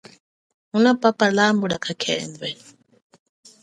[0.67, 2.49] Ngunapapa lambu lia kakhendwe.